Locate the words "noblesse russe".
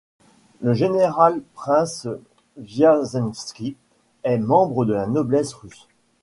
5.05-5.87